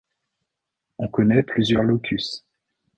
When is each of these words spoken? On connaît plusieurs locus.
On 0.97 1.07
connaît 1.07 1.43
plusieurs 1.43 1.83
locus. 1.83 2.43